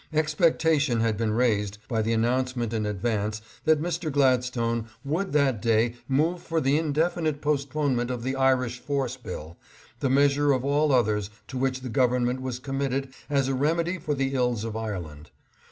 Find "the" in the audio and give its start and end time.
2.01-2.11, 6.59-6.75, 8.23-8.35, 9.99-10.09, 11.81-11.89, 14.15-14.33